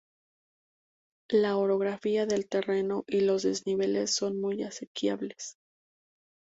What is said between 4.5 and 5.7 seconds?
asequibles.